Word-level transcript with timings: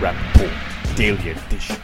Welcome 0.00 0.32
to 0.32 0.38
the 0.38 0.46
Rapp 0.46 0.60
Report 0.82 0.96
Daily 0.96 1.30
Edition, 1.30 1.76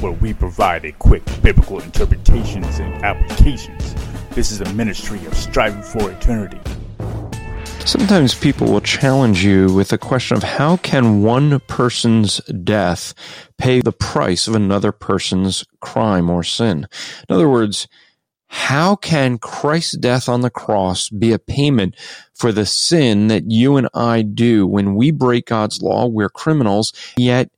where 0.00 0.12
we 0.12 0.34
provide 0.34 0.84
a 0.84 0.92
quick 0.92 1.24
biblical 1.42 1.80
interpretations 1.80 2.78
and 2.78 2.92
applications. 3.04 3.94
This 4.30 4.50
is 4.50 4.60
a 4.60 4.72
ministry 4.74 5.24
of 5.26 5.34
striving 5.34 5.82
for 5.82 6.10
eternity. 6.10 6.60
Sometimes 7.84 8.34
people 8.34 8.70
will 8.70 8.80
challenge 8.80 9.44
you 9.44 9.72
with 9.72 9.88
the 9.88 9.98
question 9.98 10.36
of 10.36 10.42
how 10.42 10.76
can 10.78 11.22
one 11.22 11.60
person's 11.60 12.38
death 12.38 13.14
pay 13.58 13.80
the 13.80 13.92
price 13.92 14.48
of 14.48 14.54
another 14.54 14.92
person's 14.92 15.64
crime 15.80 16.28
or 16.28 16.42
sin? 16.42 16.86
In 17.28 17.34
other 17.34 17.48
words, 17.48 17.86
how 18.48 18.96
can 18.96 19.38
Christ's 19.38 19.96
death 19.96 20.28
on 20.28 20.40
the 20.40 20.50
cross 20.50 21.08
be 21.08 21.32
a 21.32 21.38
payment 21.38 21.96
for 22.34 22.52
the 22.52 22.66
sin 22.66 23.28
that 23.28 23.50
you 23.50 23.76
and 23.76 23.88
I 23.92 24.22
do 24.22 24.66
when 24.66 24.94
we 24.94 25.10
break 25.10 25.46
God's 25.46 25.82
law? 25.82 26.06
We're 26.06 26.28
criminals, 26.28 26.92
yet 27.16 27.50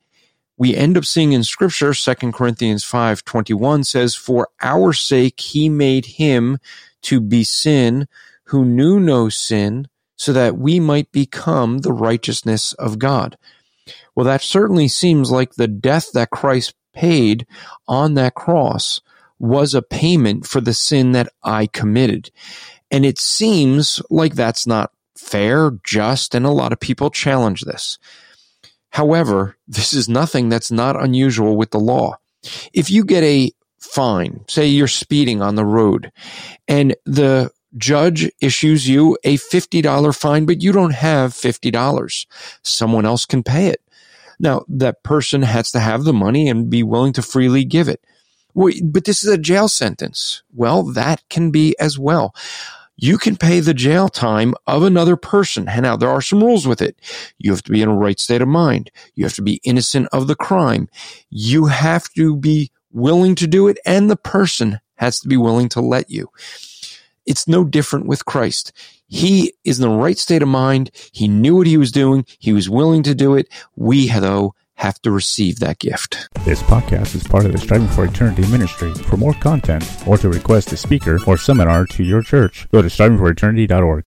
we 0.57 0.75
end 0.75 0.97
up 0.97 1.05
seeing 1.05 1.33
in 1.33 1.45
scripture, 1.45 1.95
2 1.95 2.33
Corinthians 2.33 2.85
5 2.85 3.25
21 3.25 3.85
says, 3.85 4.15
For 4.15 4.49
our 4.61 4.93
sake 4.93 5.39
he 5.39 5.69
made 5.69 6.07
him 6.07 6.59
to 7.03 7.21
be 7.21 7.45
sin 7.45 8.09
who 8.45 8.65
knew 8.65 8.99
no 8.99 9.29
sin, 9.29 9.89
so 10.17 10.33
that 10.33 10.59
we 10.59 10.81
might 10.81 11.13
become 11.13 11.79
the 11.79 11.93
righteousness 11.93 12.73
of 12.73 12.99
God. 12.99 13.37
Well, 14.15 14.27
that 14.27 14.43
certainly 14.43 14.89
seems 14.89 15.31
like 15.31 15.55
the 15.55 15.69
death 15.69 16.11
that 16.13 16.31
Christ 16.31 16.75
paid 16.93 17.47
on 17.87 18.15
that 18.15 18.35
cross 18.35 19.01
was 19.39 19.75
a 19.75 19.83
payment 19.83 20.47
for 20.47 20.61
the 20.61 20.75
sin 20.75 21.13
that 21.13 21.29
I 21.43 21.67
committed. 21.67 22.31
And 22.91 23.05
it 23.05 23.19
seems 23.19 24.03
like 24.11 24.35
that's 24.35 24.67
not 24.67 24.93
fair, 25.17 25.73
just, 25.85 26.35
and 26.35 26.47
a 26.47 26.51
lot 26.51 26.73
of 26.73 26.81
people 26.81 27.11
challenge 27.11 27.63
this. 27.63 27.99
However, 28.91 29.57
this 29.67 29.93
is 29.93 30.09
nothing 30.09 30.49
that's 30.49 30.71
not 30.71 31.01
unusual 31.01 31.57
with 31.57 31.71
the 31.71 31.79
law. 31.79 32.17
If 32.73 32.91
you 32.91 33.05
get 33.05 33.23
a 33.23 33.53
fine, 33.79 34.45
say 34.49 34.67
you're 34.67 34.89
speeding 34.89 35.43
on 35.43 35.55
the 35.55 35.65
road, 35.65 36.11
and 36.67 36.97
the 37.05 37.51
judge 37.77 38.31
issues 38.41 38.89
you 38.89 39.19
a 39.25 39.37
$50 39.37 40.17
fine, 40.17 40.47
but 40.47 40.63
you 40.63 40.73
don't 40.73 40.95
have 40.95 41.33
$50, 41.33 42.27
someone 42.63 43.05
else 43.05 43.27
can 43.27 43.43
pay 43.43 43.67
it. 43.67 43.83
Now, 44.41 44.65
that 44.69 45.03
person 45.03 45.43
has 45.43 45.71
to 45.73 45.81
have 45.81 46.05
the 46.05 46.13
money 46.13 46.49
and 46.49 46.71
be 46.71 46.83
willing 46.83 47.13
to 47.15 47.23
freely 47.23 47.65
give 47.65 47.89
it. 47.89 48.03
But 48.83 49.05
this 49.05 49.23
is 49.23 49.31
a 49.31 49.39
jail 49.39 49.69
sentence. 49.69 50.43
Well, 50.53 50.83
that 50.83 51.23
can 51.29 51.51
be 51.51 51.77
as 51.79 51.99
well. 51.99 52.35
You 52.97 53.17
can 53.17 53.37
pay 53.37 53.61
the 53.61 53.75
jail 53.75 54.09
time 54.09 54.55
of 54.67 54.83
another 54.83 55.17
person. 55.17 55.69
And 55.69 55.83
now 55.83 55.97
there 55.97 56.11
are 56.11 56.21
some 56.21 56.43
rules 56.43 56.67
with 56.67 56.83
it. 56.83 57.01
You 57.39 57.53
have 57.53 57.63
to 57.63 57.71
be 57.71 57.81
in 57.81 57.89
a 57.89 57.97
right 57.97 58.19
state 58.19 58.43
of 58.43 58.49
mind. 58.49 58.91
You 59.15 59.25
have 59.25 59.35
to 59.35 59.43
be 59.43 59.61
innocent 59.63 60.09
of 60.13 60.27
the 60.27 60.35
crime. 60.35 60.89
You 61.31 61.67
have 61.67 62.09
to 62.15 62.37
be 62.37 62.73
willing 62.91 63.37
to 63.37 63.47
do 63.47 63.69
it 63.69 63.79
and 63.87 64.11
the 64.11 64.17
person 64.17 64.81
has 64.97 65.21
to 65.21 65.29
be 65.29 65.37
willing 65.37 65.69
to 65.69 65.81
let 65.81 66.11
you. 66.11 66.29
It's 67.27 67.47
no 67.47 67.65
different 67.65 68.07
with 68.07 68.25
Christ. 68.25 68.73
He 69.07 69.53
is 69.65 69.79
in 69.79 69.89
the 69.89 69.95
right 69.97 70.19
state 70.19 70.43
of 70.43 70.49
mind. 70.49 70.91
He 71.13 71.29
knew 71.29 71.57
what 71.57 71.67
he 71.67 71.77
was 71.77 71.93
doing. 71.93 72.25
He 72.39 72.53
was 72.53 72.69
willing 72.69 73.03
to 73.05 73.15
do 73.15 73.37
it. 73.37 73.49
We, 73.77 74.09
though, 74.09 74.55
have 74.79 75.01
to 75.03 75.11
receive 75.11 75.61
that 75.61 75.79
gift. 75.79 76.29
This 76.45 76.63
podcast 76.63 77.15
is 77.15 77.23
part 77.23 77.47
of 77.47 77.53
the 77.53 77.59
Striving 77.59 77.89
for 77.89 78.05
Eternity 78.05 78.47
ministry. 78.51 78.93
For 78.95 79.17
more 79.17 79.35
content 79.35 79.85
or 80.07 80.19
to 80.19 80.29
request 80.29 80.73
a 80.73 80.77
speaker 80.77 81.21
or 81.27 81.37
seminar 81.37 81.87
to 81.87 82.03
your 82.03 82.23
church, 82.23 82.69
go 82.73 82.83
to 82.83 82.89
strivingforeternity.org. 82.89 84.05